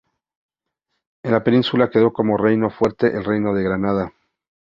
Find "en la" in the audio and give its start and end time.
1.23-1.43